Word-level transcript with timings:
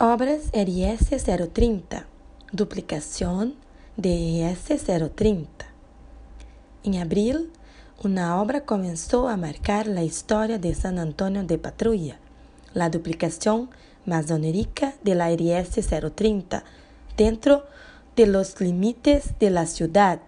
Obras 0.00 0.52
RS 0.52 1.24
030. 1.52 2.06
Duplicación 2.52 3.56
de 3.96 4.48
RS 4.48 4.84
030. 4.86 5.66
En 6.84 6.94
abril, 6.98 7.50
una 8.04 8.40
obra 8.40 8.60
comenzó 8.60 9.28
a 9.28 9.36
marcar 9.36 9.88
la 9.88 10.04
historia 10.04 10.60
de 10.60 10.72
San 10.76 11.00
Antonio 11.00 11.42
de 11.42 11.58
Patrulla, 11.58 12.20
la 12.74 12.90
duplicación 12.90 13.70
masonérica 14.06 14.94
de 15.02 15.16
la 15.16 15.32
RS 15.32 15.84
030 16.14 16.62
dentro 17.16 17.64
de 18.14 18.28
los 18.28 18.60
límites 18.60 19.36
de 19.40 19.50
la 19.50 19.66
ciudad. 19.66 20.20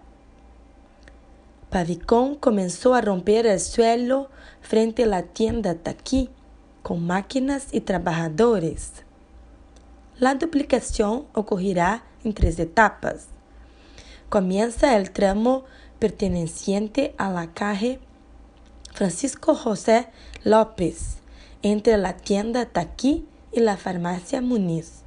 Pavicón 1.69 2.35
comenzó 2.35 2.93
a 2.93 2.99
romper 2.99 3.45
el 3.45 3.61
suelo 3.61 4.29
frente 4.59 5.03
a 5.03 5.07
la 5.07 5.23
tienda 5.23 5.75
Taqui 5.75 6.29
con 6.83 7.07
máquinas 7.07 7.67
y 7.71 7.79
trabajadores. 7.79 9.05
La 10.21 10.35
duplicación 10.35 11.25
ocurrirá 11.33 12.03
en 12.23 12.35
tres 12.35 12.59
etapas. 12.59 13.29
Comienza 14.29 14.95
el 14.95 15.09
tramo 15.09 15.63
perteneciente 15.97 17.15
a 17.17 17.31
la 17.31 17.55
calle 17.55 17.99
Francisco 18.93 19.55
José 19.55 20.09
López, 20.43 21.17
entre 21.63 21.97
la 21.97 22.17
tienda 22.17 22.67
Taqui 22.67 23.25
y 23.51 23.61
la 23.61 23.77
farmacia 23.77 24.41
Muniz. 24.41 25.01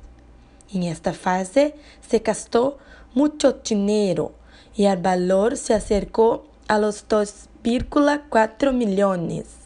En 0.73 0.82
esta 0.82 1.12
fase 1.12 1.76
se 2.04 2.18
gastó 2.18 2.78
mucho 3.15 3.60
dinero 3.65 4.32
y 4.74 4.87
el 4.87 5.01
valor 5.01 5.56
se 5.56 5.74
acercó 5.74 6.48
a 6.66 6.80
los 6.80 7.06
2,4 7.06 8.73
millones. 8.73 9.63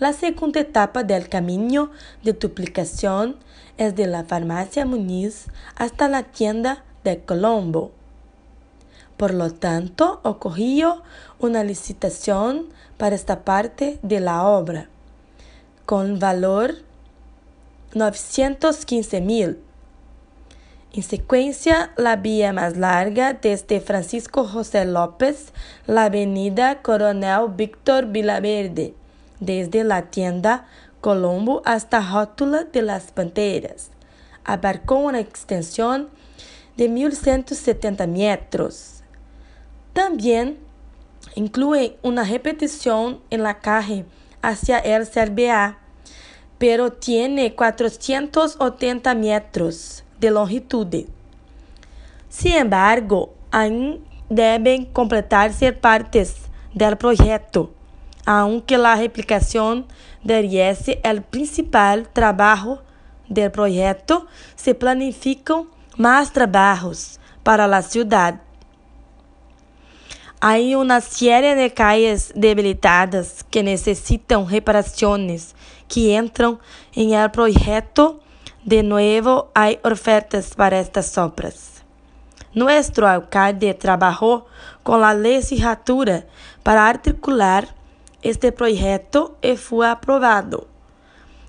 La 0.00 0.14
segunda 0.14 0.60
etapa 0.60 1.04
del 1.04 1.28
camino 1.28 1.90
de 2.22 2.32
duplicación 2.32 3.36
es 3.76 3.94
de 3.96 4.06
la 4.06 4.24
farmacia 4.24 4.86
Muniz 4.86 5.48
hasta 5.76 6.08
la 6.08 6.22
tienda 6.22 6.82
de 7.04 7.20
Colombo. 7.20 7.92
Por 9.18 9.34
lo 9.34 9.52
tanto, 9.52 10.20
ocurrió 10.22 11.02
una 11.38 11.64
licitación 11.64 12.70
para 12.96 13.14
esta 13.14 13.44
parte 13.44 13.98
de 14.02 14.20
la 14.20 14.46
obra, 14.46 14.88
con 15.84 16.18
valor 16.18 16.76
915 17.92 19.20
mil. 19.20 19.58
En 20.94 21.02
secuencia, 21.02 21.92
la 21.98 22.16
vía 22.16 22.54
más 22.54 22.78
larga 22.78 23.34
desde 23.34 23.82
Francisco 23.82 24.44
José 24.44 24.86
López, 24.86 25.52
la 25.86 26.04
avenida 26.04 26.80
Coronel 26.80 27.48
Víctor 27.54 28.06
Vilaverde, 28.06 28.94
desde 29.40 29.84
la 29.84 30.10
tienda 30.10 30.66
Colombo 31.00 31.62
hasta 31.64 32.00
Rótula 32.00 32.64
de 32.64 32.82
las 32.82 33.10
Panteras. 33.10 33.90
Abarcó 34.44 34.96
una 34.96 35.20
extensión 35.20 36.10
de 36.76 36.90
1.170 36.90 38.06
metros. 38.06 39.02
También 39.92 40.58
incluye 41.34 41.96
una 42.02 42.24
repetición 42.24 43.20
en 43.30 43.42
la 43.42 43.58
calle 43.58 44.04
hacia 44.42 44.78
el 44.78 45.08
CRBA, 45.08 45.78
pero 46.58 46.92
tiene 46.92 47.54
480 47.54 49.14
metros 49.14 50.04
de 50.18 50.30
longitud. 50.30 51.06
Sin 52.28 52.52
embargo, 52.52 53.34
aún 53.50 54.04
deben 54.28 54.84
completarse 54.84 55.72
partes 55.72 56.36
del 56.74 56.96
proyecto 56.96 57.74
aunque 58.26 58.78
la 58.78 58.96
replicación 58.96 59.86
es 60.24 60.84
el 61.02 61.22
principal 61.22 62.08
trabajo 62.08 62.82
del 63.28 63.50
proyecto, 63.50 64.26
se 64.56 64.74
planifican 64.74 65.68
más 65.96 66.32
trabajos 66.32 67.18
para 67.42 67.66
la 67.66 67.82
ciudad. 67.82 68.40
Hay 70.40 70.74
una 70.74 71.00
serie 71.00 71.54
de 71.54 71.72
calles 71.72 72.32
debilitadas 72.34 73.44
que 73.50 73.62
necesitan 73.62 74.48
reparaciones 74.48 75.54
que 75.86 76.16
entran 76.16 76.58
en 76.94 77.12
el 77.12 77.30
proyecto. 77.30 78.20
De 78.64 78.82
nuevo, 78.82 79.50
hay 79.54 79.78
ofertas 79.84 80.54
para 80.54 80.80
estas 80.80 81.16
obras. 81.18 81.82
Nuestro 82.54 83.06
alcalde 83.06 83.74
trabajó 83.74 84.46
con 84.82 85.02
la 85.02 85.14
legislatura 85.14 86.24
para 86.62 86.88
articular 86.88 87.68
este 88.22 88.52
proyecto 88.52 89.36
y 89.42 89.56
fue 89.56 89.88
aprobado. 89.88 90.66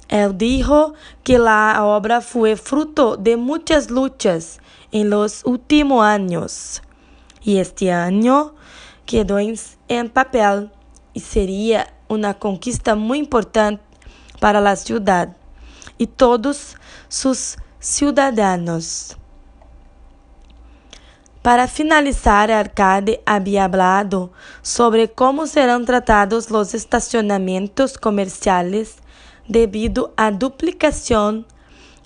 Él 0.08 0.38
dijo 0.38 0.94
que 1.24 1.40
la 1.40 1.84
obra 1.86 2.20
fue 2.20 2.58
fruto 2.58 3.16
de 3.16 3.38
muchas 3.38 3.90
luchas 3.90 4.60
en 4.92 5.10
los 5.10 5.46
últimos 5.46 6.04
años 6.04 6.82
y 7.42 7.58
este 7.58 7.92
año 7.92 8.54
quedó 9.06 9.40
en 9.40 10.10
papel 10.10 10.70
y 11.14 11.22
sería 11.22 11.94
una 12.10 12.34
conquista 12.34 12.96
muy 12.96 13.20
importante 13.20 13.82
para 14.40 14.60
la 14.60 14.76
ciudad 14.76 15.38
y 15.98 16.08
todos 16.08 16.76
sus 17.08 17.58
ciudadanos. 17.80 19.18
Para 21.44 21.68
finalizar, 21.68 22.52
Arcade 22.52 23.20
havia 23.26 23.66
hablado 23.66 24.32
sobre 24.62 25.08
como 25.08 25.48
serão 25.48 25.84
tratados 25.84 26.52
os 26.52 26.74
estacionamentos 26.76 27.98
comerciais 27.98 28.98
devido 29.50 30.12
à 30.16 30.30
duplicação 30.30 31.44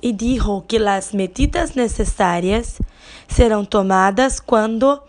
e 0.02 0.14
dijo 0.14 0.62
que 0.62 0.78
as 0.78 1.12
medidas 1.12 1.76
necessárias 1.76 2.80
serão 3.28 3.66
tomadas 3.66 4.40
quando 4.40 5.02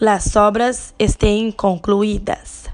as 0.00 0.36
obras 0.36 0.94
estejam 0.96 1.50
concluídas. 1.50 2.71